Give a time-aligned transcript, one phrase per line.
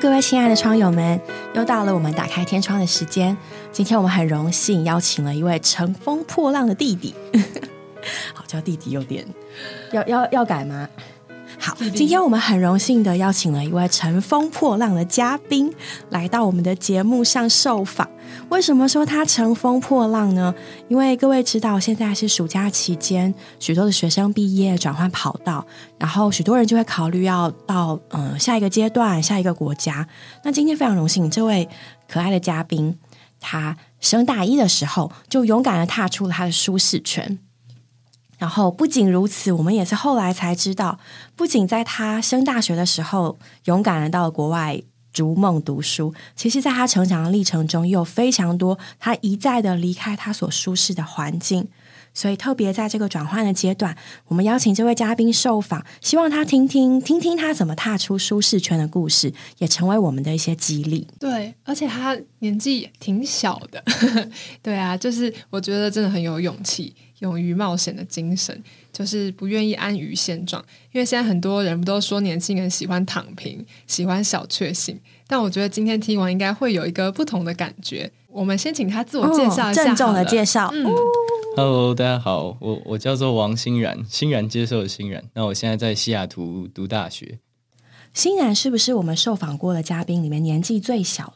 [0.00, 1.20] 各位亲爱的窗友们，
[1.52, 3.36] 又到了我们打开天窗的时间。
[3.70, 7.14] 今天我们很荣幸邀请了一位乘风破浪的弟弟，
[8.32, 9.26] 好叫弟弟有点
[9.92, 10.88] 要要要改吗？
[11.58, 15.70] 好，今天我们很荣幸的邀请了一位乘风破浪的嘉宾
[16.08, 18.08] 来到我们的节目上受访。
[18.48, 20.52] 为什么说他乘风破浪呢？
[20.88, 25.64] 因为各位知道，现在是暑假期间，许多的学生毕业转换跑道，
[25.98, 30.06] 然后许多人就会考虑要到嗯下一个阶段、下一个国家。
[30.42, 31.68] 那今天非常荣幸，这位
[32.08, 32.98] 可爱的嘉宾，
[33.38, 37.38] 他升大一的时候就勇敢的踏出了他的舒适圈。
[38.38, 40.98] 然后不仅如此，我们也是后来才知道，
[41.36, 51.68] 不仅在他升大学的时候勇敢的到了国外逐梦读书，其实在他成长的历程中，有非常多他一再的离开他所舒适的环境。
[52.12, 61.06] 所以特别在这个转换的阶段，我们邀请这位嘉宾受访，希望他听听听听他怎么踏出舒适圈的故事，也成为我们的一些激励。
[61.20, 63.82] 对，而且他年纪挺小的，
[64.60, 66.92] 对啊，就是我觉得真的很有勇气。
[67.20, 70.62] 勇于冒险的精神，就是不愿意安于现状。
[70.92, 75.00] 因为现在很多人不都说年轻人喜欢躺平，喜欢小确幸。
[75.26, 78.10] 但我觉得今天听完应该会有一个不同的感觉。
[78.26, 80.70] 我们先请他自我介绍一下，郑重的介绍。
[80.72, 80.84] 嗯
[81.56, 85.24] ，Hello，大家好，我我叫做王欣然，欣然接受的欣然。
[85.34, 87.38] 那我现在在西雅图读大学。
[88.12, 91.34] 欣然是不是我们受访过的嘉宾里面年纪最小？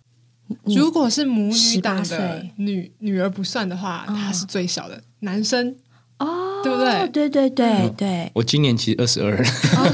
[0.65, 5.75] 如果是母女档的女女儿不算的话，她是最小的男生
[6.19, 7.09] 哦，对不对？
[7.09, 8.31] 对对对对。
[8.35, 9.43] 我今年其实二十二。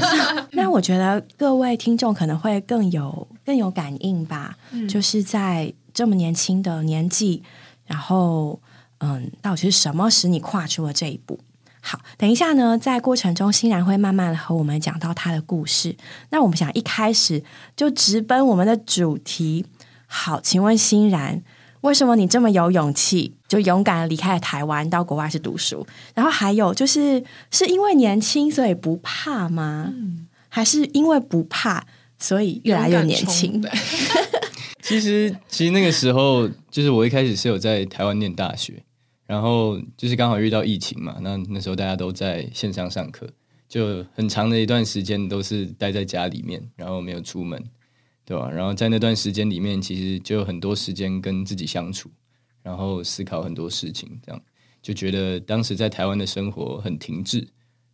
[0.51, 4.57] 那我觉得各位听众可能会更有更有感应吧，
[4.89, 7.41] 就是在这么年轻的年纪，
[7.85, 8.59] 然后
[8.99, 11.39] 嗯，到底是什么使你跨出了这一步？
[11.79, 15.95] 好，等一下呢，在过程中欣然会慢慢的和我们讲到他的故事。
[16.29, 17.41] 那我们想一开始
[17.75, 19.65] 就直奔我们的主题。
[20.13, 21.41] 好，请问欣然，
[21.79, 25.87] 为什么你这么有勇气，就勇敢的离开了台湾，到国外去读书？
[26.13, 29.93] 然后还有就是，是因为年轻所以不怕吗？
[30.49, 31.87] 还是因为不怕
[32.19, 33.63] 所以越来越年轻？
[34.83, 38.83] 其实，其实那个时候，就是我一开始是有在台湾念大学，
[39.25, 43.25] 然后就是刚好遇到疫情嘛，那那时候大家都在线上上课，
[43.69, 47.63] 就很长的一段时间都是待在家里面，然后没有出门。
[48.31, 48.49] 对吧？
[48.49, 52.09] 然后在那段时间里面，其实就有很多时间跟自己相处，
[52.63, 54.41] 然后思考很多事情，这样
[54.81, 57.45] 就觉得当时在台湾的生活很停滞，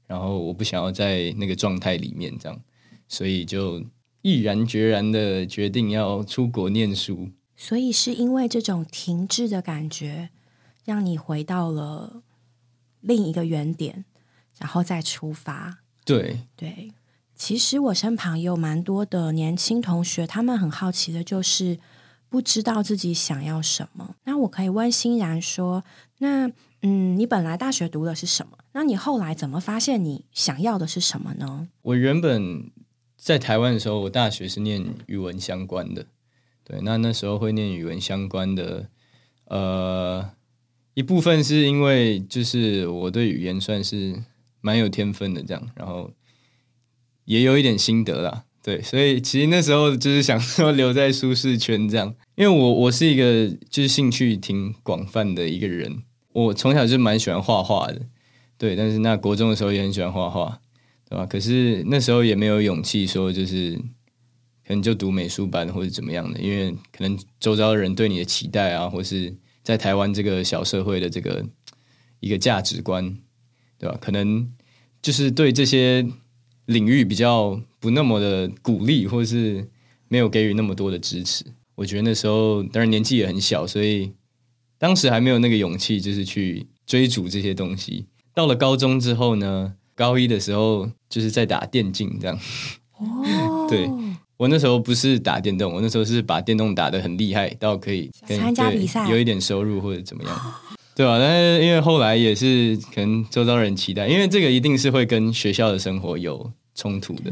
[0.05, 2.61] 然后我不想要在那个状态里面，这样，
[3.07, 3.83] 所以就
[4.21, 7.29] 毅然决然的决定要出国念书。
[7.55, 10.29] 所以是因为这种停滞的感觉，
[10.85, 12.21] 让你回到了
[13.01, 14.05] 另一个原点，
[14.59, 15.79] 然后再出发。
[16.05, 16.91] 对对。
[17.37, 21.77] 其实我身旁也有蛮多的年轻同学，他们很好奇的就是
[22.27, 24.15] 不知道自己想要什么。
[24.23, 25.83] 那我可以问欣然说
[26.17, 28.57] ：“那嗯，你本来大学读的是什么？
[28.73, 32.71] 那你后来怎么发现你想要的是什么呢？”我原本
[33.15, 36.07] 在台湾的时候，我大学是念语文相关的。
[36.63, 38.89] 对，那那时候会念语文相关的，
[39.45, 40.31] 呃，
[40.95, 44.23] 一部分是因为就是我对语言算是
[44.59, 46.09] 蛮有天分的，这样，然后。
[47.27, 58.01] 也有一点心得啦，对，所以其实那时候就是想说留在舒适圈这样，因为我我是一个就是兴趣挺广泛的一个人，我从小就蛮喜欢画画的，
[58.57, 60.61] 对，但是那国中的时候也很喜欢画画，
[61.09, 61.25] 对吧？
[61.25, 63.75] 可是那时候也没有勇气说就是
[64.65, 71.45] 可能就读美术班或者怎么样的，因为可能周遭的人对你的期待啊，或是在台湾这个小社会的这个
[72.21, 73.17] 一个价值观，
[73.77, 73.97] 对吧？
[73.99, 74.49] 可能
[75.01, 76.07] 就是对这些。
[76.67, 79.67] 领域比较不那么的鼓励，或者是
[80.07, 81.43] 没有给予那么多的支持。
[81.75, 84.11] 我觉得那时候当然年纪也很小，所以
[84.77, 88.05] 当时还没有那个勇气，就是去追逐这些东西。
[88.33, 92.39] 到了高中之后呢，高一的时候就是在打电竞这样。
[92.97, 93.89] 哦，对
[94.37, 100.53] 我那时候不是打电动，我那时候是把电动打的很厉害，到可以参加比赛，有一点收入或者怎么样。
[100.97, 101.19] 对吧？
[101.19, 107.31] 但是因为后来也是可能周遭人期待，因为这个一定是会跟学校的生活有冲突的，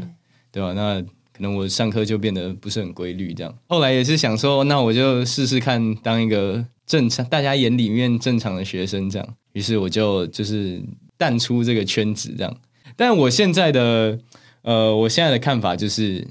[0.52, 0.72] 对吧？
[0.72, 1.02] 那
[1.32, 3.52] 可能我上课就变得不是很规律，这样。
[3.66, 9.28] 后来也是想说，那我就试试看当一个正常大家眼里面正常的学生，这样。
[9.52, 10.80] 于是我就就是
[11.16, 12.56] 淡出这个圈子，这样。
[12.94, 14.16] 但我现在的
[14.62, 16.24] 呃，我现在的看法就是。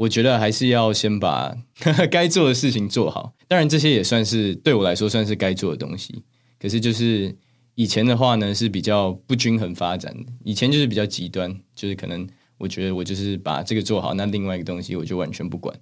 [0.00, 1.54] 我觉得还是要先把
[2.10, 3.34] 该做的事情做好。
[3.46, 6.24] 当然，这些也算是对我来说算是该做的东西。
[6.58, 7.36] 可是，就是
[7.74, 10.32] 以前的话呢，是比较不均衡发展的。
[10.42, 12.26] 以前就是比较极端，就是可能
[12.56, 15.78] 我觉得我就是把这个做好，那另外一个东西我就完全不管。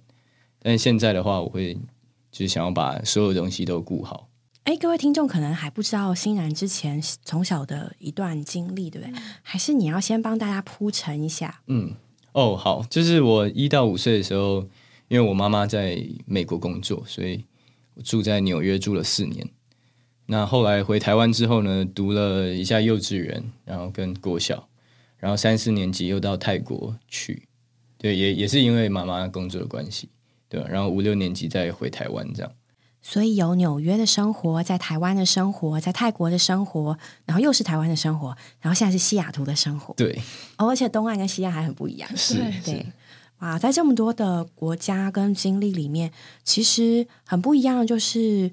[0.61, 1.73] 但是现在的话，我会
[2.29, 4.27] 就是想要把所有东西都顾好。
[4.63, 9.17] 哎，各位听众可能还不知道欣然之前从小的一段经历，对不对？
[9.41, 11.61] 还是你要先帮大家铺陈一下？
[11.67, 11.95] 嗯，
[12.33, 14.67] 哦，好，就是我一到五岁的时候，
[15.07, 17.43] 因为我妈妈在美国工作，所以
[17.95, 19.47] 我住在纽约住了四年。
[20.27, 24.69] 那后来回台湾之后呢，读了一下幼稚园，然后跟国小，
[25.17, 27.47] 然后三四年级又到泰国去，
[27.97, 30.09] 对，也也是因为妈妈工作的关系，
[30.47, 32.51] 对，然后五六年级再回台湾这样。
[33.01, 39.93] 所以有纽约的生活，在台湾的生活，在泰国的生活，然后又是台湾的生活，然后现在是西雅图的生活。
[39.95, 40.21] 对，
[40.57, 42.17] 而且东岸跟西岸还很不一样。
[42.17, 42.35] 是，
[42.65, 42.85] 对，
[43.39, 46.11] 哇，在这么多的国家跟经历里面，
[46.43, 48.51] 其实很不一样，就是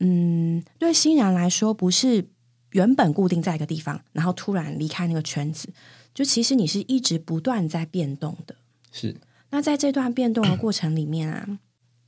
[0.00, 2.28] 嗯，对欣然来说，不是
[2.72, 5.70] 原本固定在一个地方，然后突然离开那个圈子，
[6.12, 8.54] 就其实你是一直不断在变动的。
[8.92, 9.16] 是，
[9.50, 11.58] 那在这段变动的过程里面啊，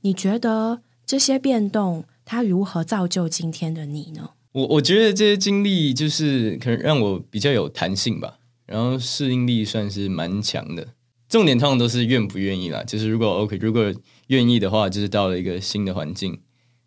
[0.01, 0.81] 你觉得？
[1.09, 4.29] 这些变动，它如何造就今天的你呢？
[4.51, 10.87] 我我觉得这些经历就是可能让我比较有弹性吧，然后适应力算是蛮强的。
[11.27, 13.91] 重点通常都是愿不愿意啦，就是如果 OK，如果
[14.27, 16.39] 愿意的话，就是到了一个新的环境，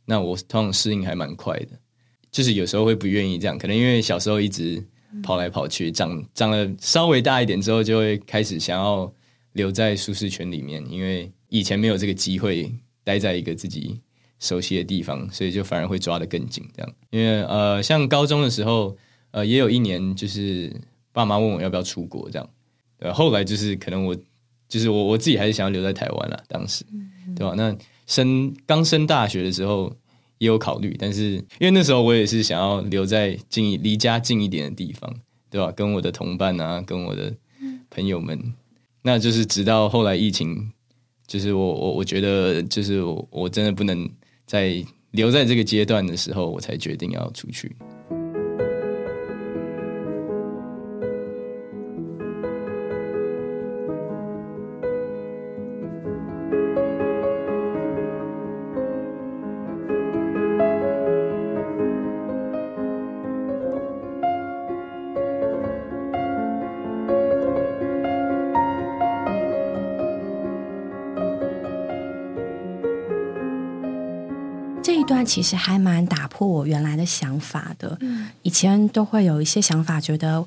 [0.04, 1.70] 那我通常适应还蛮快的。
[2.30, 4.86] 就是有时候会不愿意这样，可能因为小时候一直
[5.20, 9.12] 跑来跑去，长长了稍微大一点之后，就会开始想要
[9.54, 12.72] 留在舒适圈里面，因为以前没有这个机会
[13.02, 14.00] 待在一个自己。
[14.42, 16.92] 熟悉的地方，所以就反而会抓得更紧，这样。
[17.10, 18.96] 因为呃，像高中的时候，
[19.30, 20.74] 呃，也有一年就是
[21.12, 22.50] 爸妈问我要不要出国，这样。
[22.98, 24.16] 对，后来就是可能我
[24.68, 26.84] 就是我我自己还是想要留在台湾了，当时，
[27.36, 27.54] 对吧？
[27.56, 27.72] 那
[28.08, 29.94] 升刚升大学的时候
[30.38, 35.14] 也有考虑，但是因为那时候我也是想要留在近离家近一点的地方，
[35.50, 35.70] 对吧？
[35.70, 37.32] 跟我的同伴啊，跟我的
[37.90, 38.52] 朋友们，
[39.02, 40.72] 那就是直到后来疫情，
[41.28, 44.10] 就是我我我觉得就是我我真的不能。
[44.52, 47.74] 在留在这个阶段的时候，我才决定要出去。
[75.32, 77.98] 其实还蛮打破我原来的想法的。
[78.42, 80.44] 以前都会有一些想法，觉得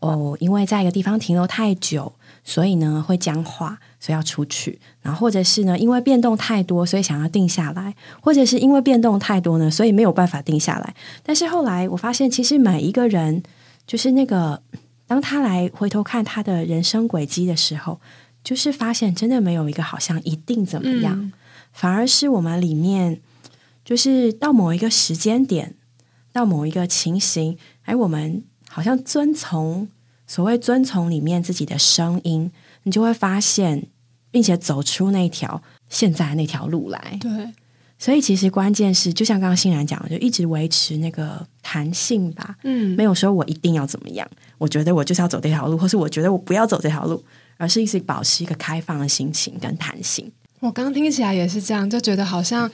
[0.00, 2.12] 哦，因为在一个地方停留太久，
[2.44, 4.78] 所以呢会僵化，所以要出去。
[5.00, 7.90] 然后或者是呢，因为变动太多，所以想要定下来；
[8.20, 10.94] 或者是因为变动太多呢，所以没有办法定下来。
[11.22, 13.42] 但是后来我发现，其实每一个人，
[13.86, 14.60] 就是那个
[15.06, 17.98] 当他来回头看他的人生轨迹的时候，
[18.44, 21.32] 就是发现真的没有一个好像一定怎么样，
[21.72, 23.22] 反而是我们里面。
[23.86, 25.76] 就是到某一个时间点，
[26.32, 29.86] 到某一个情形，哎，我们好像遵从
[30.26, 32.50] 所谓遵从里面自己的声音，
[32.82, 33.86] 你就会发现，
[34.32, 37.16] 并且走出那条现在那条路来。
[37.20, 37.30] 对，
[37.96, 42.56] 所以其实关键是，就像刚刚欣然讲的，就一直维持那个弹性吧。
[42.64, 44.28] 嗯，没有说我一定要怎么样，
[44.58, 47.24] 我觉得我就是要走这条路，或是我觉得我不要走这条路，
[47.56, 50.32] 而是一直保持一个开放的心情跟弹性。
[50.58, 52.68] 我刚听起来也是这样，就觉得好像。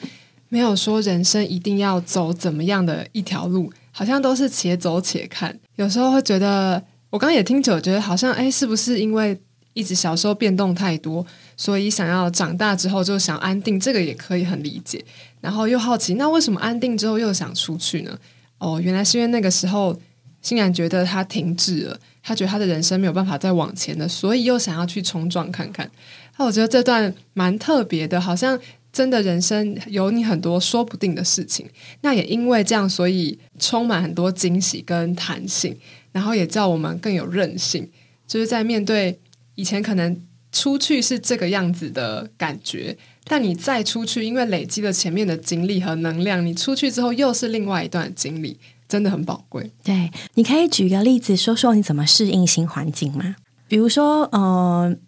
[0.52, 5.58] 没有说人生一定要走怎么样的一条路，好像都是且走且看。
[5.76, 6.74] 有时候会觉得，
[7.08, 9.40] 我刚刚也听久，觉得好像哎，是不是因为
[9.72, 11.24] 一直小时候变动太多，
[11.56, 13.80] 所以想要长大之后就想安定？
[13.80, 15.02] 这个也可以很理解。
[15.40, 18.18] 然后又好奇，那为什么安定之后又想出去呢？
[18.58, 19.98] 哦，原来是因为那个时候
[20.42, 25.90] 欣然觉得他停滞了，他觉得他的人生没有办法再往前了，所以又想要去冲撞看看。
[26.36, 28.60] 那我觉得这段蛮特别的，好像。
[28.92, 31.66] 真的人生有你很多说不定的事情，
[32.02, 35.74] 那也因为这样，所以充满很多惊喜跟弹性，
[36.12, 37.88] 然后也叫我们更有韧性。
[38.26, 39.18] 就是在面对
[39.54, 40.20] 以前可能
[40.52, 49.70] 出去是这个样子的感觉，但你再出去，因为累积了前面的经历和能量，你出去之后又是另外一段经历，真的很宝贵。
[49.82, 53.36] 对，你可以举个例子说说你怎么适应新环境吗？
[53.66, 55.00] 比如说，嗯。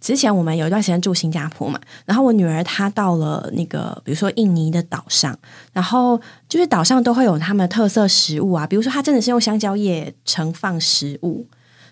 [0.00, 5.38] 之前我们有一段时间住新加坡嘛，然后我女儿她到了那个比如说印尼的岛上，
[5.72, 11.46] 然后就是岛上都会有他们的特色食物啊，比如说她真的是用香蕉叶盛放食物，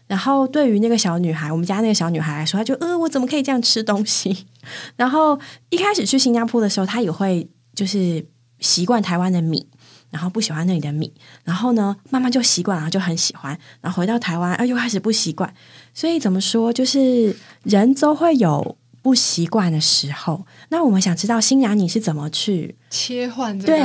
[0.07, 4.47] 然后对于那个小女孩，我们家那个小女孩来说，她就呃，我怎么可以这样吃东西？
[4.97, 5.38] 然后
[5.69, 8.25] 一开始去新加坡的时候，她也会就是
[8.59, 9.67] 习惯台湾的米，
[10.11, 11.12] 然后不喜欢那里的米，
[11.45, 15.53] 然后呢，慢慢就习惯了，就很喜欢，然后回到台湾，啊，又开始不习惯。
[15.93, 20.47] 所以怎么说，就是人都会有不习惯的时候。
[20.71, 23.77] 那我们想知道，欣然你是怎么去切换这对？，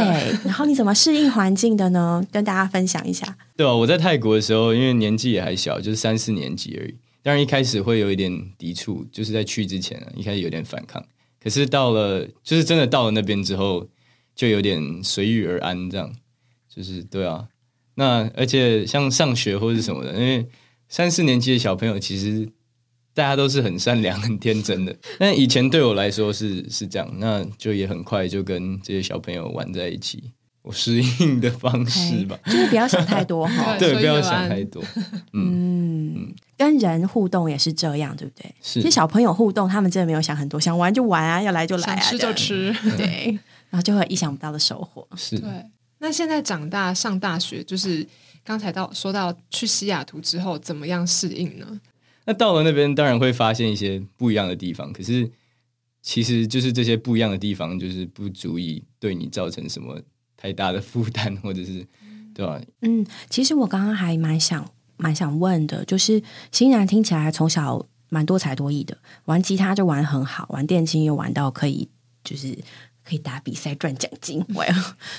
[0.46, 2.26] 然后你怎么适应环境的呢？
[2.32, 3.38] 跟大家分享一下。
[3.56, 6.96] 对啊，我在泰国的时候，因为年纪也还小，就是三四年级而已。
[7.22, 11.02] 当然一开始会有一点抵触，就是在去之前啊，一开始有点反抗。
[11.42, 13.86] 可是到了，就是真的到了那边之后，
[14.36, 16.14] 就有点随遇而安，这样。
[16.68, 17.48] 就是对啊，
[17.96, 20.48] 那而且像上学或是什么的，因为
[20.90, 22.50] 三四年级的小朋友其实
[23.14, 24.96] 大家都是很善良、很天真的。
[25.20, 30.32] 但以前对我来说是是这样，那就也很快就跟这些小朋友玩在一起。
[30.64, 33.78] 我适应的方式吧，就是不要想太多 哈。
[33.78, 34.82] 对，不要想太多。
[35.34, 38.46] 嗯，跟人互动也是这样，对不对？
[38.62, 42.74] 是其实小朋友互动，他们真的没有想很多，想玩就玩啊，要来就来啊，想吃就吃。
[42.98, 43.38] 对，
[43.74, 45.08] 然后就会有意想不到的收获。
[45.16, 45.50] 是对，
[45.98, 48.08] 那现在长大上大学，就是
[48.44, 51.82] 刚才到说到去西雅图之后，怎么样适应呢？
[52.26, 54.94] 那到了那边，当然会发现一些不一样的地方。
[54.94, 55.32] 可是，
[56.04, 60.00] 其实就是这些不一样的地方，就是不足以对你造成什么
[60.38, 61.84] 太大的负担，或者是
[62.36, 62.62] 对吧？
[62.82, 71.90] 嗯，其实我刚刚还蛮想蛮想问的，就是欣然听起来从小蛮多才多艺的，玩吉他就玩很好，玩电琴又玩到可以
[72.24, 72.58] 就是
[73.06, 74.46] 可以打比赛赚奖金。
[74.56, 74.66] 我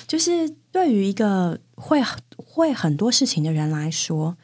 [0.07, 2.03] 就是对于一个会
[2.37, 4.37] 会很多事情的人来说，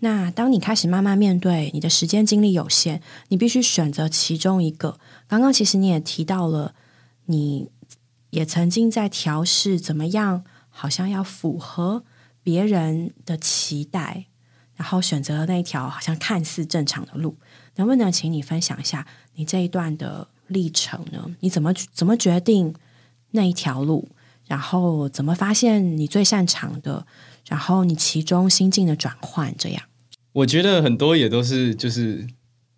[0.00, 4.98] 那当你开始慢慢面对你的时间精力有限，你必须选择其中一个。
[5.26, 6.74] 刚刚其实你也提到了，
[7.26, 7.70] 你
[8.30, 12.04] 也曾经在调试怎么样，好像要符合
[12.42, 14.26] 别人的期待，
[14.74, 17.38] 然后选择了那一条好像看似正常的路。
[17.76, 21.30] 能不能请你分享一下你这一段的历程呢？
[21.40, 22.74] 你怎么怎么决定
[23.32, 24.08] 那一条路？
[24.46, 27.06] 然后怎么发现你最擅长的？
[27.46, 29.82] 然后你其中心境的转换，这样。
[30.32, 32.26] 我觉得很多也都是就是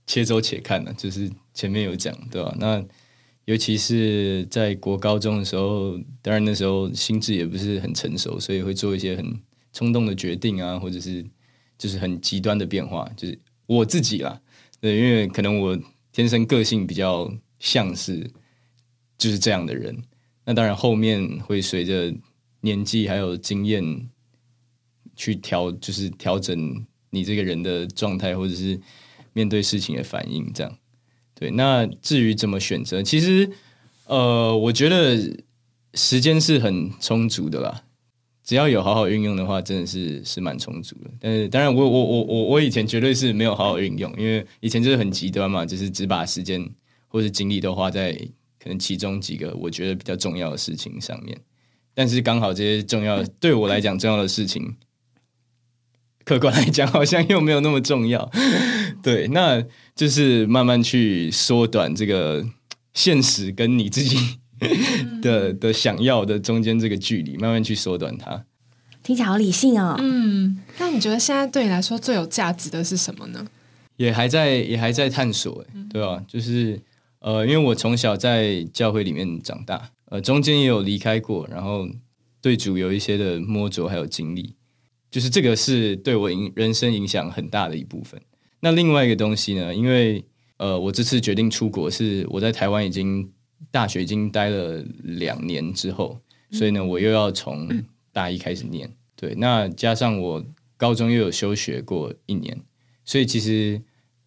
[0.07, 2.55] 且走且看的、就是前面有讲对吧？
[2.59, 2.85] 那
[3.47, 9.41] 尤其是在国高中的时候，当然那时候心智也不是很成熟，所以会做一些很
[9.73, 11.25] 冲动的决定啊，或者是
[11.79, 13.09] 就是很极端的变化。
[13.17, 14.41] 就是我自己啦，
[14.81, 15.79] 对，因为可能我
[16.13, 18.31] 天生个性比较像是
[19.19, 19.97] 就是这样的人。
[20.45, 22.15] 那当然后面会随着
[22.61, 24.09] 年纪还有经验
[25.15, 28.81] 去调，就是调整你这个人的状态，或者是
[29.33, 30.79] 面对事情的反应，这样。
[31.35, 33.51] 对，那至于怎么选择，其实
[34.07, 35.19] 呃，我觉得
[35.95, 37.83] 时间是很充足的啦。
[38.43, 41.11] 只要有好好运用的话，真的是是蛮充足的。
[41.19, 46.65] 但是当然我，我我我我以前绝对是没有好好运用，因为以前就是很极端嘛，就是只把时间
[47.09, 48.13] 或是精力都花在
[48.59, 51.39] 可能其中几个我觉得比较重要的事情上面。
[51.95, 54.77] 但是刚好这些重要对我来讲重要的事情，
[56.25, 58.31] 客观来讲好像又没有那么重要。
[59.03, 62.47] 对，那就是慢慢去缩短这个
[62.93, 64.39] 现实跟你自己
[65.23, 68.45] 的的想要的中间这个距离，慢慢去缩短它。
[69.03, 69.97] 听起来好理性哦。
[70.01, 73.47] 嗯，那你觉得现在对你来说最有价值的是什么呢？
[73.97, 76.79] 也还在也还在探索，欸对吧、就是
[77.27, 81.85] 呃，因为我从小在教会里面长大，呃，中间也有离开过，然后
[82.41, 84.55] 对主有一些的摸着还有经历，
[85.11, 88.23] 就是这个是对我影人生影响很大的一部分。
[88.61, 90.25] 那另外一个东西呢，因为
[90.59, 93.29] 呃，我这次决定出国是我在台湾已经
[93.73, 96.21] 大学已经待了两年之后，
[96.53, 97.69] 所以呢，我又要从
[98.13, 102.57] 大一开始念，对，那加上我高中又有休学过一年，
[103.05, 103.83] 所以其实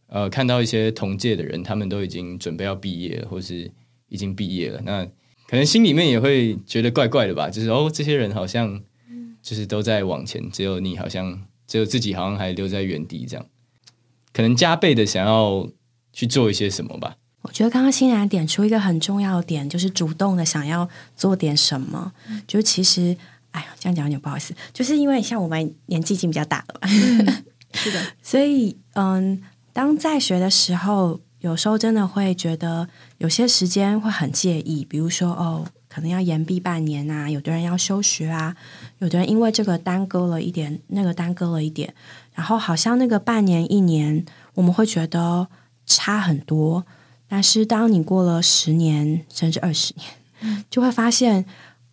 [0.09, 3.71] 呃，看到一些同届的人，他们都已经准备要毕业了，或是
[4.09, 5.05] 已经毕业了，那
[5.47, 8.81] 可能心里面也会觉得怪怪的吧，就是哦，这些人好像
[9.41, 13.45] 就是都在往前，只有你好像只有自己好像还留在原地这样，
[14.33, 15.69] 可能加倍的想要
[16.11, 17.15] 去做一些什么吧。
[17.41, 22.11] 我觉得刚刚欣然点出一个很重要的点，就是主动的想要做点什么。
[22.45, 23.15] 就其实，
[23.51, 26.87] 哎呀，这样讲有点不好意思，就是因为像我们年纪已经比较大了嘛，
[27.73, 29.41] 是的， 所以嗯，
[29.79, 38.53] 当在学的时候，有时候真的会觉得有些时间会很介意，比如说哦，可能要延毕半年啊，有的人要休学啊，
[38.97, 41.93] 有的人因为这个耽搁了一点，那个耽搁了一点，
[42.33, 45.47] 然后好像那个半年一年，我们会觉得
[45.85, 46.85] 差很多。
[47.29, 51.45] 但是当你过了十年甚至二十年，就会发现，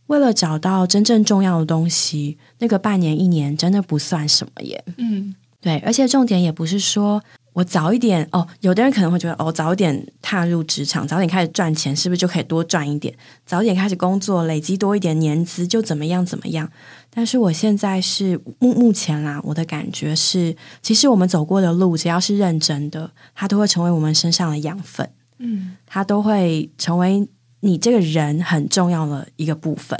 [0.08, 4.84] 为了找到真正重要的东西，那个半年一年真的不算什么耶。
[4.96, 7.22] 嗯，对，而且重点也不是说
[7.56, 13.16] 我早一点哦，有的人可能会觉得哦，早一点踏入职场，早点开始赚钱，是不是就可以多赚一点？
[13.46, 16.70] 早点开始工作，累积多一点年资，就怎么样怎么样？
[17.08, 25.08] 但是我现在是目目前啦，我的感觉是，其实我们走过的路，只要是认真的，它都会成为我们身上的养分，
[25.38, 27.26] 嗯，它都会成为
[27.60, 29.98] 你这个人很重要的一个部分。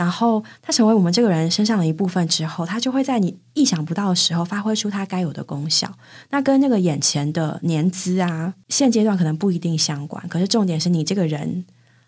[0.00, 5.92] 然后，它成为我们这个人身上的一部分之后，它就会在你意想不到的时候发挥出它该有的功效。
[6.30, 10.26] 那跟那个眼前的年资啊，现阶段可能不一定相关。
[10.26, 11.66] 可是重点是你这个人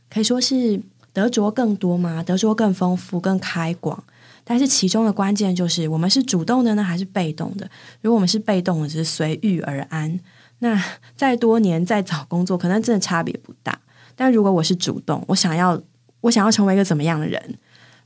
[0.08, 0.80] 可以说是
[1.12, 2.22] 得着更多吗？
[2.22, 4.02] 得着更丰富、更开广。
[4.42, 7.70] 但是其中的关键就是，我们是主动的呢，还是被动的？
[8.00, 10.18] 如果我们是被动的，只是随遇而安，
[10.60, 10.82] 那
[11.14, 13.78] 再多年再找工作，可能真的差别不大。
[14.16, 15.78] 但如果我是主动，我想要，
[16.22, 17.58] 我想要成为一个怎么样的人？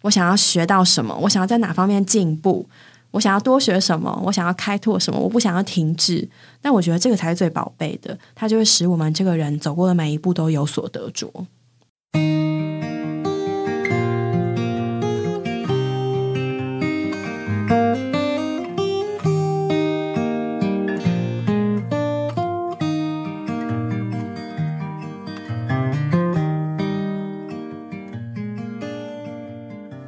[0.07, 1.17] 我想要学到什么？
[1.21, 2.65] 我想要在哪方面进步？
[3.11, 4.23] 我想要多学什么？
[4.25, 5.19] 我想要开拓什么？
[5.19, 6.27] 我不想要停滞。
[6.63, 11.29] 但我觉得这个才是最宝贝的，它就会使我们这个人走过的每一步都有所得着。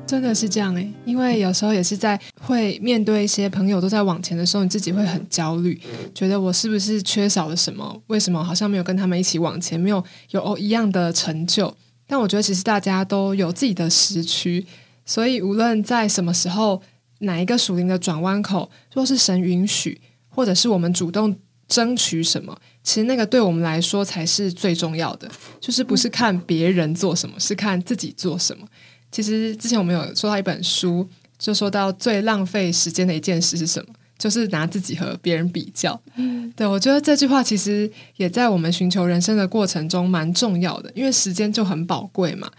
[0.08, 5.78] 真的是这样诶，因为有时候也是在会面对一些朋友都在往前的时候，你自己会很焦虑，
[6.14, 8.02] 觉得我是不是缺少了什么？
[8.06, 11.76] 为什么好像没有跟他们一起往前，没有有一样的成就？
[12.06, 14.66] 但我觉得其实大家都有自己的时区，
[15.04, 16.80] 所以无论在什么时候，
[17.18, 20.00] 哪一个属灵的转弯口，若是神允许，
[20.30, 21.36] 或者是我们主动
[21.68, 28.66] 争取什么，其实那个对我们来说才是最重要的，就是不是看别人做什么，是看自己做什么。
[29.10, 33.94] 其实之前我们有说到一本书，就说到最浪费时间的一件事是什么？
[34.18, 36.00] 就是拿自己和别人比较。
[36.16, 42.50] 嗯，对我觉得这句话其实也在我们寻求人生的过程中蛮重要的，因为时间就很宝贵嘛。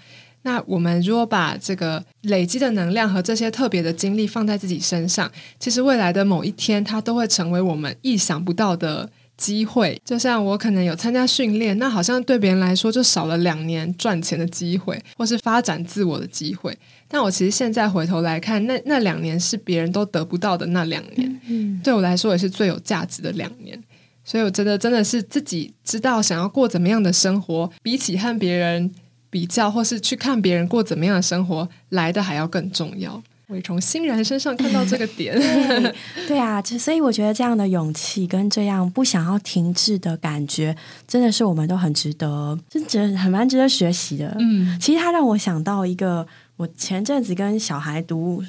[0.43, 9.09] 那我们如果把这个累积的能量和这些特别的经历放在自己身上，其实未来的某一天，它都会成为我们意想不到的。
[9.39, 16.77] 机会就像我可能有参加训练，那好像对别人来说就少了两年赚钱的机会，或是发展自我的机会。
[17.07, 23.81] 但我其实现在回头来看，那那两年是别人都得不到的那两年，嗯，对我来说也是最有价值的两年。
[24.25, 28.91] 所以我觉得真的是自己知道想要过怎么样的生活，比起和别人
[29.31, 33.23] 比较，或是去看别人过怎么样的生活来的还要更重要。
[33.49, 35.35] 我也从欣然身上看到这个点，
[36.27, 44.37] 对啊，所以我觉得这样的勇气跟这样不想要停滞的感觉，真的是我们都很值得，真值很蛮值得学习的。
[44.39, 48.43] 嗯，其实它让我想到一个，我前阵子跟小孩读，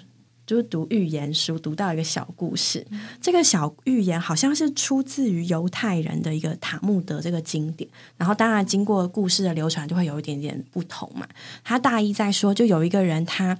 [0.47, 2.87] 就是读寓言书，读到一个小故事。
[3.23, 11.27] 这个小寓言好像是出自于犹太人的一个塔木德这个经典，然后当然经过故事的流传，就会有一点点不同嘛。
[11.65, 13.57] 他大意在说，就有一个人他。
[13.57, 13.59] 他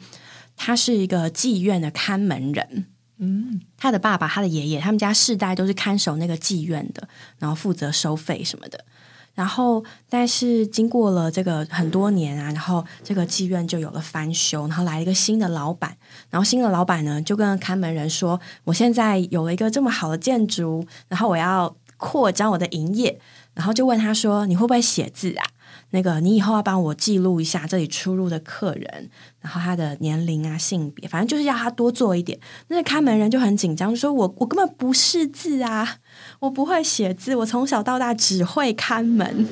[0.77, 2.87] 是一个妓院的看门人，
[3.19, 8.85] 嗯，他的爸爸、他的爷爷，他们家世代都是看守那个妓院的，然后负责收费什么的。
[9.33, 15.97] 然后，但是经过了这个很多年啊，然后这个妓院就有了翻修，然后来了一个新的老板，
[16.29, 23.19] 然后新的老板呢就跟看门人说：“我现在有了一个这么好的建筑，然后我要扩张我的营业。”
[23.55, 25.47] 然后就问他说：“你会不会写字啊？”
[25.91, 32.39] 那个，你以后要帮我记录一下这里出入的客人，然后他的年龄啊、性别，反正就是要他多做一点。
[32.69, 35.99] 那个看门人就很紧张，说：“我我根本不识字啊，
[36.39, 39.49] 我不会写字，我从小到大只会看门，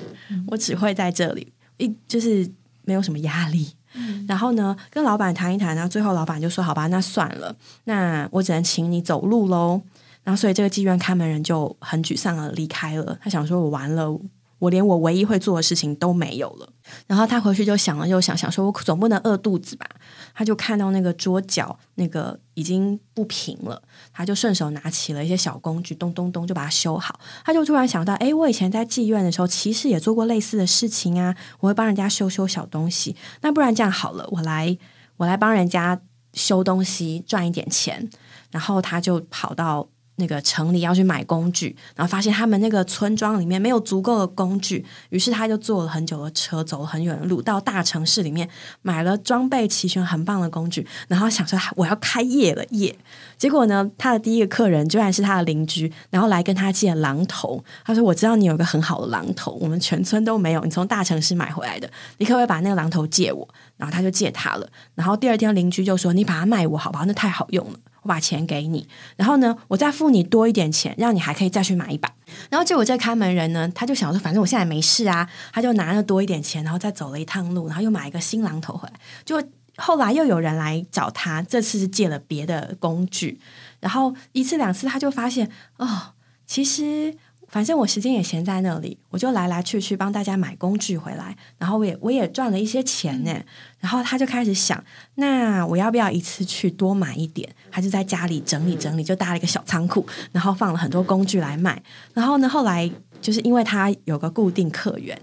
[0.48, 2.48] 我只会在这里，一就是
[2.82, 3.72] 没有什么压力。
[4.28, 9.82] ”然后呢，跟老板谈一谈，然后最后老板就说：“好吧，那算了，那我只能请你走路喽。”
[10.22, 13.18] 然后所以这个妓院看门人就很沮丧的离开了。
[13.22, 14.16] 他想说：“我完了。”
[14.58, 16.68] 我连我唯一会做的事情都没有了，
[17.06, 19.86] 然后他回去就想了又想，想说我总不能饿肚子吧？
[20.34, 23.80] 他就看到那个桌角那个已经不平了，
[24.12, 27.20] 他就顺手拿起了一些小工具，咚咚咚就把它修好。
[27.44, 33.14] 他就突然想到，哎，我以前在妓院的时候，其实也做过类似的事情啊，我会帮人家修修小东西。
[33.42, 34.76] 那不然这样好了，我来
[35.18, 36.00] 我来帮人家
[36.32, 38.10] 修东西赚一点钱。
[38.50, 39.88] 然后他就跑到。
[40.18, 48.48] 那个城里要去买工具，然后发现他们那个村庄里面没有足够的工具，于是他就坐了很久的车，走了很远的路，到大城市里面
[48.82, 52.94] 买了装备齐全、很棒的工具，然后想说我要开业了业。
[53.36, 57.64] 结果呢，他的第一个客人居然是他的邻居，然后来跟他借榔头。
[57.84, 64.68] 他说：“我知道你有一个很好的榔头，我们全村都没有，你从大城市买回来的，你可不可以把那个榔头借我？”然后他就借他了。
[64.96, 67.04] 然后第二天邻居就说：“你把它卖我好不好？
[67.04, 72.10] 那太好用了。”我把钱给你，然后呢，我再付你多一点钱，让你还可以再去买一把。
[72.50, 78.94] 然后结果这看门人呢，他就想说，反正我现在没事啊，他就拿了多一点钱，然后再走了一趟路，然后又买一个新榔头回来。
[79.24, 79.42] 就
[79.76, 83.40] 后来又有人来找他，这次是借了别的工具，
[83.80, 86.12] 然后一次两次他就发现，哦，
[86.46, 87.16] 其实。
[87.48, 93.34] 反正我时间也闲在那里，我就来来去去帮大家买工具回来，然后我也我也赚了一些钱呢。
[93.80, 94.82] 然后他就开始想，
[95.14, 97.48] 那我要不要一次去多买一点？
[97.70, 101.82] 他就在家里整理整理，就搭了一个小仓库，然后放了很多工具来卖。
[102.12, 105.18] 然后呢，后来就是因为他有个固定客源，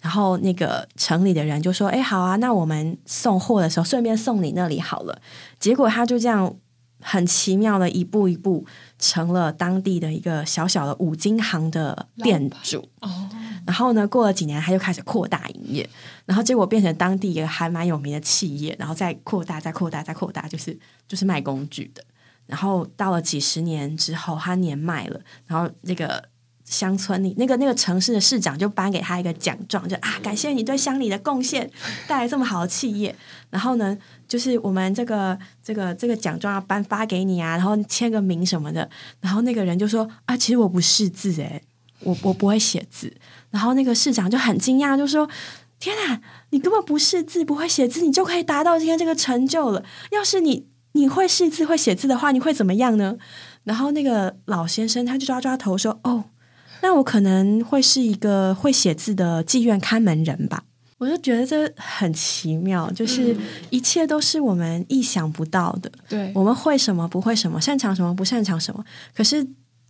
[0.00, 5.20] 然后那个城里的人就说：“哎，好啊，那我们送货的时候顺便送你那里好了。”
[5.58, 6.54] 结果他就这样。
[7.06, 8.64] 很奇妙的，一步一步
[8.98, 12.88] 成了当地的一个小小的五金行的店主。
[13.00, 13.28] 哦，
[13.66, 15.88] 然后呢，过了几年，他就开始扩大营业，
[16.24, 22.02] 然后结果变成当地一个还蛮有名的企业，然后再扩大，再扩大，再扩大，就是就是卖工具的。
[22.46, 26.24] 然后到了几十年之后，他年迈了，然后那个。
[26.64, 31.70] 乡村里那个那个城市的市长就颁给他一个奖状，就啊，感谢你对乡里的贡献，
[32.08, 33.14] 带来这么好的企业。
[33.50, 33.96] 然后呢，
[34.26, 38.88] 就是我们这个这个这个奖状要颁发给你啊，然后签个名什么的。
[39.20, 41.62] 然后那个人就说啊，其实我不识字诶，
[42.00, 43.14] 我我不会写字。
[43.50, 45.28] 然后那个市长就很惊讶，就说
[45.78, 49.84] 天啊，你根本不识字，不会写字，你就可以达到今天这个成就了。
[50.12, 53.18] 要是你你会识字会写字的话，你会怎么样呢？
[53.64, 56.24] 然后那个老先生他就抓抓头说哦。
[56.84, 60.64] 那我可能会是一个会写字的妓院看门人吧，
[60.98, 63.34] 我就觉得这很奇妙，就是
[63.70, 65.90] 一切都是我们意想不到的。
[66.06, 68.84] 对，我们会什么，不会什么，擅长什么，不擅长什么。
[69.14, 69.42] 可是，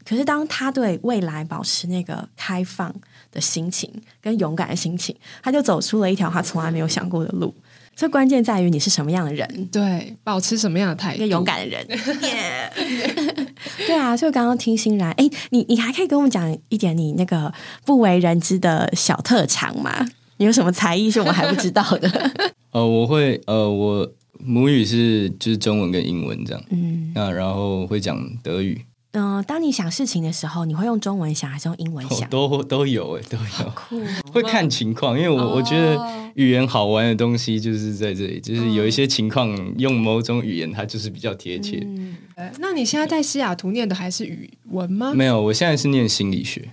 [0.04, 2.94] 可是当他对未来保持那个开放
[3.32, 7.52] 的心情跟勇敢的心情，他就走出了一条他从来没有想过的路。
[7.96, 11.86] 这关键在于你是什么样的人，对，保持什么样的态度，一个勇敢的人。
[13.86, 17.52] 对啊，所以刚刚听欣然，哎，你你还可以跟我们讲一点你那个
[17.84, 20.06] 不为人知的小特长吗？
[20.38, 22.32] 你有什么才艺是我们还不知道的？
[22.72, 28.84] 呃，我会，呃，我母语是就是中文跟英文这样，嗯，那然后会讲德语。
[29.14, 32.28] 嗯，当你想事情的时候，你会用中文想还是用英文想？
[32.28, 36.24] 都都有哎，都有， 会看情况，因为我我觉得。
[36.34, 41.80] 语言好玩的东西就是在这里，就是有一些情况用某种语言，它就是比较贴切。
[41.86, 42.16] 嗯，
[42.58, 45.12] 那你现在在西雅图念的还是语文吗？
[45.14, 46.68] 没有，我现在是念心理学，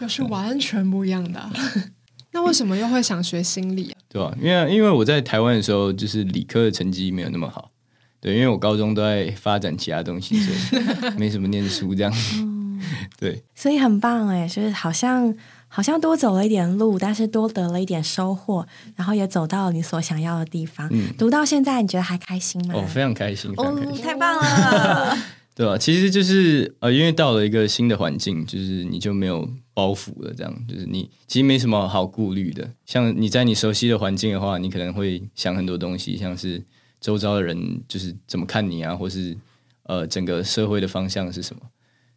[0.00, 1.50] 又是完全不一样的。
[2.32, 4.00] 那为什么又会想学心理啊？
[4.08, 4.34] 对吧？
[4.40, 7.70] 因为因为我在台湾的时候，就是理科的成绩没有那么好。
[8.24, 10.82] 对，因为我高中都在发展其他东西，所以
[11.20, 12.12] 没什么念书这样。
[13.20, 15.32] 对，所以很棒哎，就是好像。
[15.66, 20.88] 好像多走了一点路，但是多得了一点收获，然后也走到了你所想要的地方。
[21.18, 22.74] 读到现在，你觉得还开心吗？
[22.76, 25.18] 哦，非常开心，哦，太棒了，
[25.52, 25.76] 对吧？
[25.76, 32.70] 其实就是呃，因为到了一个新的环境，就是你就没有包袱了，这样就是你其实没什么好顾虑的。
[32.86, 36.62] 像你在你熟悉的环境的话，你可能会想很多东西，像是
[37.04, 39.36] 周遭的人就是怎么看你啊，或是
[39.82, 41.60] 呃整个社会的方向是什么，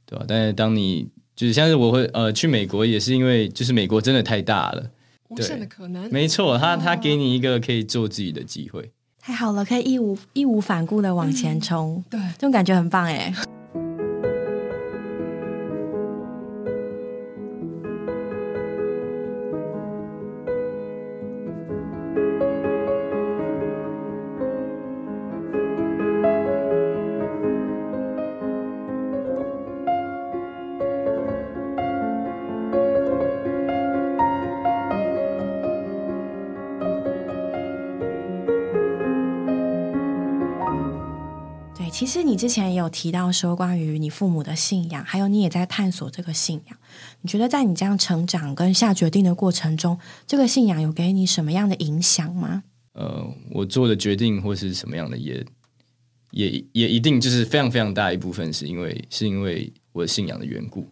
[0.06, 0.23] 对吧？
[0.26, 4.89] 但是当你就是像是我会呃去美国也是因为就是美国真的太大了，
[5.28, 6.10] 无限的可能。
[6.10, 13.34] 没错，他他给你一个可以做自己的机会，太好了，可以义无义无反顾的往前冲，对，这种感觉很棒哎。
[41.98, 46.78] 其实你之前也有提到说，关于你父母的信仰，还有你也在探索这个信仰。
[47.22, 52.62] 你觉得在你这样成长跟下决定的过程中，这个信仰有给你什么样的影响吗？
[52.94, 55.44] 呃，我做的决定或是什么样的，也
[56.30, 60.88] 也也一定就是非常非常大一部分，是因为是因为我信仰的缘故。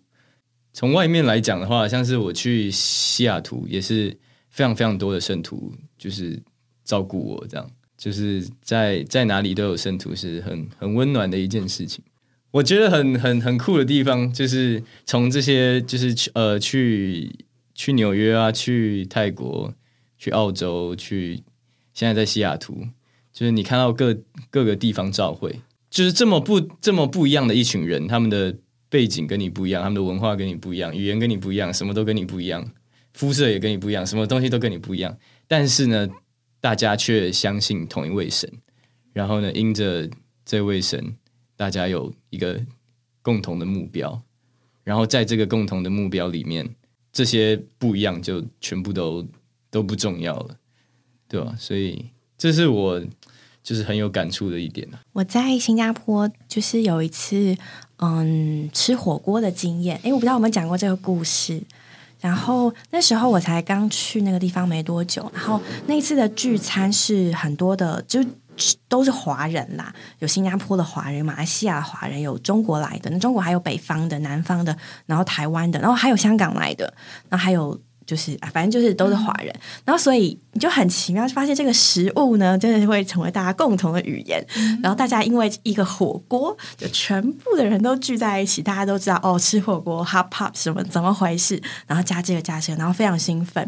[0.74, 4.10] 从外面来讲的话，像是我去西雅图，也是
[4.50, 6.41] 非常非常多的圣徒，就是
[6.84, 7.70] 照顾我这样。
[7.97, 12.03] 就是在在哪里都有圣徒，是很很温暖的一件事情。
[12.51, 17.29] 我觉得很很很酷的地方，就是从这些就是去呃去
[17.73, 19.73] 去纽约啊，去泰国，
[20.17, 21.43] 去澳洲，去
[21.93, 22.88] 现在在西雅图，
[23.34, 24.17] 就是你看到各
[24.49, 28.55] 各个地方照会，就是这么不这么不一样的一群人，他们的
[28.89, 32.71] 背景跟你不一样，他们的文化跟你不一样，语言跟你不一样，什么都跟你不一样，
[33.13, 36.08] 肤色也跟你不一样，什么东西都跟你不一样，但是呢。
[36.65, 38.51] 大家却相信同一位神，
[39.13, 40.10] 然后呢，因着
[40.43, 41.15] 这位神
[41.56, 42.60] 大家有一个
[43.21, 44.19] 共同的目标，
[44.84, 46.67] 然后在这个共同的目标里面，
[47.13, 49.28] 这些不一样就全部都
[49.69, 50.58] 都不重要了，
[51.28, 51.56] 对吧？
[51.60, 52.99] 所以这是我
[53.62, 54.99] 就是很有感触的一点啊。
[55.13, 57.56] 我在新加坡就是有一次，
[57.97, 59.99] 嗯，吃火锅的经验。
[60.01, 61.62] 诶，我不知道有没有讲过这个故事。
[62.25, 68.19] 然后那时候我才刚去那个地方没多久，然后那次的聚餐是很多的，就
[68.88, 76.91] 都是华人啦，有新加坡的华人、马来西亚华人，有中国来的，那中国还有北方的、南方的，然后台湾的，然后还有香港来的，
[77.29, 77.79] 然后还有。
[78.07, 79.51] 就是，反正就是都是华人，
[79.83, 84.41] 然后所以你就很奇妙，就发现这个食物呢，真的是会成为大家共同的语言。
[84.82, 93.62] 然后大家因为一个火锅，就全部的人都聚在一起，大家都知道哦，吃火锅 hop hop 什么怎么回事，然后加这个加这个，然后非常兴奋。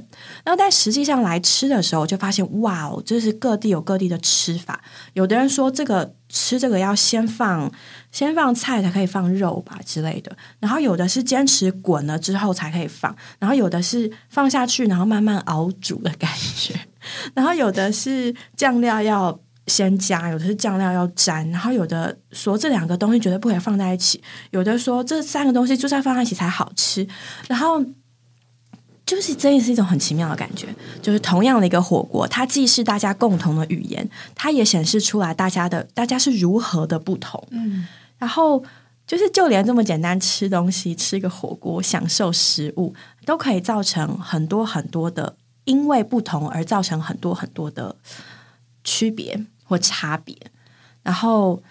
[0.46, 4.82] 然后但实际上来吃的时候，就发现哇哦，就是各地有各地的吃法。
[5.12, 6.14] 有的人说这个。
[6.30, 7.72] 吃这个要先放
[8.12, 16.77] 先放菜才可以放肉吧之类的，然后有的是坚持滚了之后才可以放，然后有的是放下去然后慢慢熬煮的感觉，
[17.36, 19.38] 然后有的是酱料要
[19.68, 27.08] 先加，有的是酱料要沾，然后有的说这两个东西绝对不可以放在一起，有的说这三个东西就是要放在一起才好吃，
[27.48, 27.84] 然后。
[29.06, 30.68] 就是真的是一种很奇妙的感觉，
[31.02, 37.42] 就是同样的一个火锅，它既是大家共同的语言，它也显示出来大家的大家是如何的不同。
[37.52, 37.88] 嗯，
[38.18, 38.62] 然后
[39.08, 42.94] 就是就连这么简单吃东西，吃个火锅，享受食物，
[43.26, 45.38] 都可以造成很多很多的，
[45.68, 47.96] 因为不同而造成很多很多的
[48.84, 50.36] 区别或差别。
[51.04, 51.62] 然后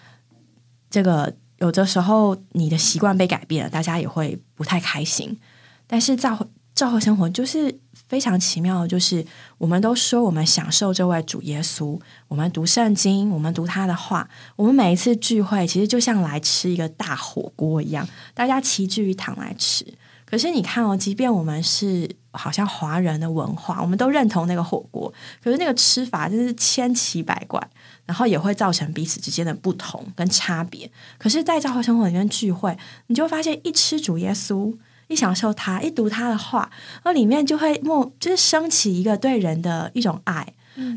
[0.89, 5.37] 这个有的时候你的习惯被改变了，大家也会不太开心，
[5.85, 6.31] 但是在。
[6.77, 7.75] 教会生活就是
[8.07, 9.25] 非常奇妙的，就是
[9.57, 19.83] 我们都说我们享受这位主耶稣，我们读圣经，我们读他的话，我们每一次聚会其实就像来吃一个大火锅一样，大家齐聚一堂来吃。
[20.23, 25.11] 可是你看哦，即便我们是好像华人的文化，我们都认同那个火锅，
[25.43, 27.59] 可是那个吃法真是千奇百怪，
[28.05, 30.89] 然后也会造成彼此之间的不同跟差别。
[31.17, 34.77] 可是，在教会生活里面聚会，你就发现一吃主耶稣。
[35.09, 36.69] 一享受他，一读他的话，
[37.05, 40.45] 那里面就会默就是升起一个对人的一种爱，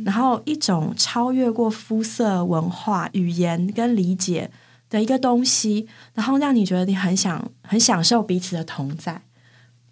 [0.05, 4.51] 然后一种超越过肤色、文化、语言跟理解
[4.89, 9.23] 的一个东西，然后让你觉得你很想很享受彼此的同在，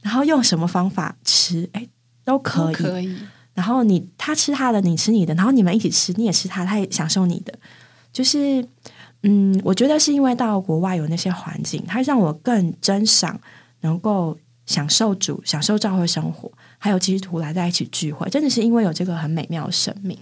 [0.02, 1.88] 然后用什么方法吃，哎，
[2.24, 3.16] 都可以，可以。
[3.54, 7.52] 然后你他吃他的，你吃你的，然后你们一起吃，你也吃他，他也享受你的，
[8.12, 8.66] 就是
[9.22, 13.40] 嗯，我觉得是因为到国外有那些环境，它让我更珍赏。
[13.82, 20.18] 能够享受主、享受教会生活，还有基督徒来在一起聚会，真的是因为有这个很美妙的生命。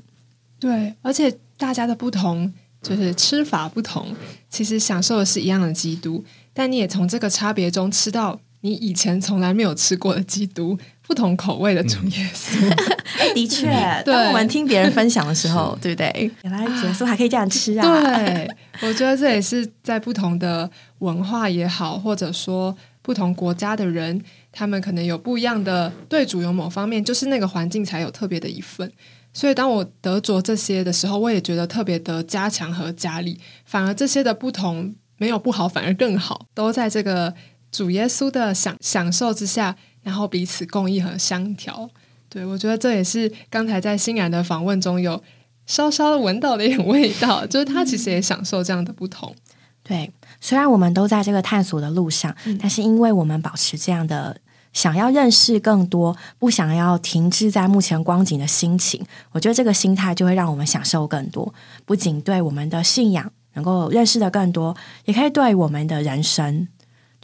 [0.61, 4.15] 对，而且大家的不同，就是吃法不同，
[4.51, 12.59] 其实享受的是一样的基督，但你也从这个差别中吃到你以前从来没有吃过的基督，不同口味的主耶稣。
[13.35, 13.67] 的确，
[14.05, 16.31] 当我们听别人分享的时候， 对不对？
[16.43, 18.17] 原来耶稣还可以这样吃啊！
[18.19, 18.49] 对，
[18.83, 22.77] 我觉得这也是在不同的文化也好，或者说。
[23.03, 28.91] 不同国家的人，他们可能有不一样的对主有某方面，就是那个环境才有特别的一份。
[29.33, 33.39] 所以当我得着这些的时候，我也觉得特别的加强和加力。
[33.65, 37.33] 反而这些的不同没有不好，反而更好，都在这个
[37.77, 41.91] 主耶稣的享享受之下，然后彼此共益和相调。
[42.31, 45.23] 对我觉得这也是刚才在欣然的访问中有
[45.67, 49.35] 稍稍闻到的一点味道，就是他其实也享受这样的不同。
[49.83, 50.11] 对。
[50.41, 54.35] 虽然我们都在这个探索的路上，但是因为我们保持这样的
[54.73, 61.53] 想要认识更多，不想要停滞在目前光景的心情，我觉得这个心态就会让我们享受更多。
[61.85, 66.69] 不仅对我们的信仰能够认识的更多，也可以对我们的人生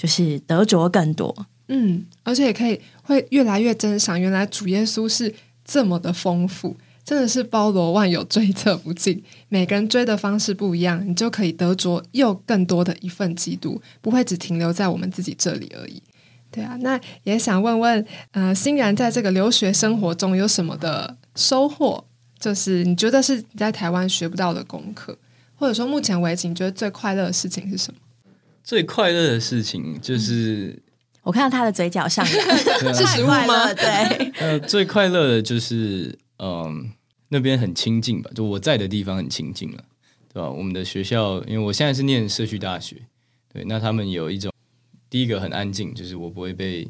[0.02, 1.32] 就是得着更多。
[1.68, 5.32] 嗯，而且也可以会越来越珍赏，原来主耶稣是
[5.64, 6.76] 这么的丰富。
[7.04, 9.22] 真的是包罗万有，追测不尽。
[9.48, 16.02] 每个人追的方式不一样，你就可以得着又更多的一份基督，不会只停留在我们自己这里而已。
[16.50, 22.04] 对啊，那也想问问，呃，欣然在这个留学生活中有什么的收获？
[22.40, 25.16] 就是你觉得是你在台湾学不到的功课，
[25.54, 28.00] 或者说目前为止你觉得最快乐的事情是什么？
[28.64, 30.80] 最快乐的事情就是
[31.22, 32.24] 我看到他的嘴角上
[32.94, 33.72] 是食物吗？
[33.74, 36.18] 对， 呃，最快乐的就是。
[36.44, 36.90] 嗯，
[37.28, 38.28] 那边很清静吧？
[38.34, 39.84] 就我在的地方很清静了，
[40.34, 40.50] 对吧？
[40.50, 42.96] 我们的学校，因为我现在是念社区大学，
[43.52, 44.50] 对，那他们有一种
[45.08, 46.88] 第一个很安静，就是我不会被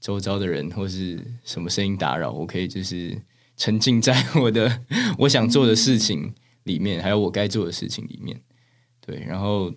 [0.00, 3.14] 周遭的人或是什么声音打扰，我可以就是
[3.58, 4.80] 沉浸在我的
[5.18, 8.40] 我想做的事情里面，还有我该做的事情里面，
[9.04, 9.22] 对。
[9.28, 9.70] 然后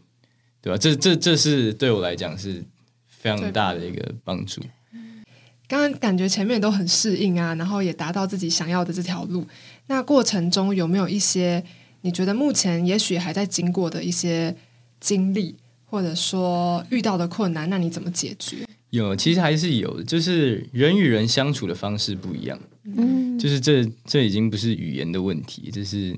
[0.62, 0.78] 对吧？
[0.78, 2.63] 这这这是对我来讲是
[3.08, 4.62] 非常大的一个帮助。
[5.67, 9.46] 刚刚感觉前面都很适应啊，然后也达到自己想要的这条路。
[9.88, 11.63] 那过程中有没有一些
[12.02, 14.56] 你觉得目前也许还在经过的一些
[15.00, 17.70] 经历，或者说遇到的困难？
[17.70, 18.58] 那你怎么解决？
[18.91, 22.58] 有，其实还是有，就是人与人相处的方式不一样。
[22.86, 26.17] 嗯，就是这这已经不是语言的问题，这是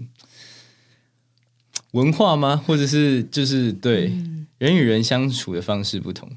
[1.91, 2.55] 文化吗？
[2.55, 4.11] 或者是就是对
[4.57, 6.29] 人与人相处的方式不同。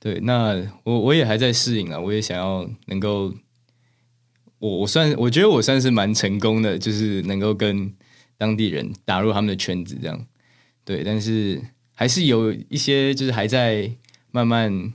[0.00, 3.34] 对，那我我也还在适应啊，我也想要能够，
[4.58, 7.92] 我我算我觉得我算是蛮成功的，就是能够跟
[8.36, 10.26] 当地人打入他们的圈子，这样。
[10.84, 11.60] 对，但是
[11.92, 13.90] 还是有一些就是还在
[14.30, 14.94] 慢慢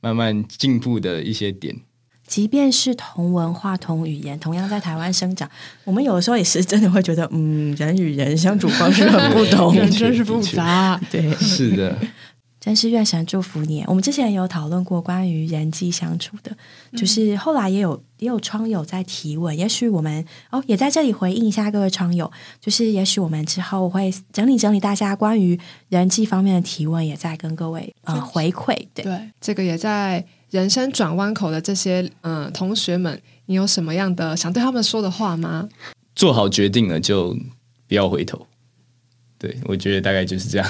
[0.00, 1.80] 慢慢进步的一些点。
[2.28, 5.50] 即便是同文化、同语言，同样在台湾生长，
[5.82, 11.00] 我们有的时候也是真的会觉得，嗯，人与人相处方式很不同， 人真是复杂。
[11.10, 11.98] 对，是的。
[12.60, 13.84] 真是愿神祝福你。
[13.86, 16.54] 我们之前有讨论过关于人际相处的，
[16.98, 28.76] 就是后来也有也有窗友在提问，也许我们哦也在这里回应一下各位窗友，就是也许我们之后会整理整理大家关于人际方面的提问，也在跟各位呃回馈。
[28.92, 29.04] 对，
[29.40, 35.68] 这个也在人生转弯口的这些嗯同学们，你有什么样的想对他们说的话吗？
[36.14, 37.36] 做好决定了就
[37.86, 38.46] 不要回头。
[39.38, 40.68] 对，我觉得大概就是这样。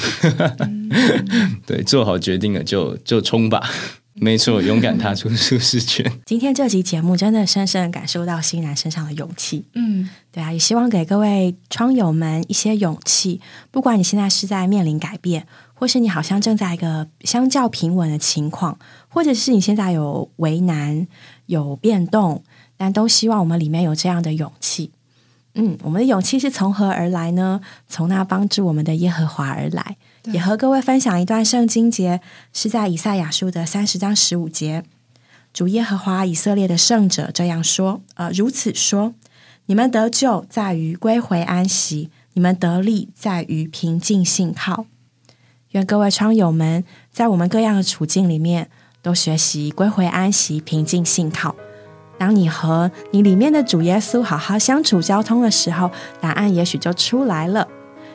[1.64, 3.66] 对，做好决定了就就冲吧，
[4.12, 6.04] 没错，勇敢踏出舒适圈。
[6.26, 9.64] 今天这集节目真的深深感受到欣然身上的勇气。
[9.72, 13.40] 嗯，对啊，也希望给各位窗友们一些勇气。
[13.70, 15.46] 不管你现在是在面临改变，
[15.78, 18.76] 或是你好像正在一个相较平稳的情况，
[19.08, 21.06] 或者是你现在有为难、
[21.46, 22.42] 有变动，
[22.76, 24.90] 但都希望我们里面有这样的勇气。
[25.54, 27.60] 嗯，我们的勇气是从何而来呢？
[27.88, 29.96] 从那帮助我们的耶和华而来。
[30.24, 32.20] 也和各位分享一段圣经节，
[32.52, 34.84] 是在以赛亚书的三十章十五节。
[35.52, 39.14] 主耶和华以色列的圣者这样说：呃，如此说，
[39.66, 44.86] 你们得救在于归回安息，你们得力在于平静信靠。
[45.72, 48.68] 愿各位窗友们在我们各样的处境里面，
[49.02, 51.54] 都学习归回安息，平静信靠。
[52.18, 57.66] 当你和你里面的主耶稣好好相处、交通的时候，答案也许就出来了。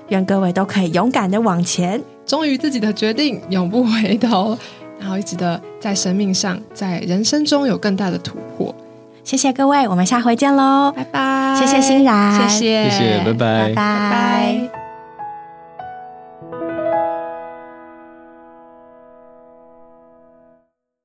[0.09, 4.57] 愿各位都可以勇敢的往前，忠于自己的决定，永不回头，
[4.99, 8.75] 然后一直的在生命上、在人生中有更大的突破。
[9.23, 11.55] 谢谢各位，我们下回见喽，拜拜！
[11.57, 14.82] 谢谢欣然，谢谢，谢谢，拜拜，拜拜。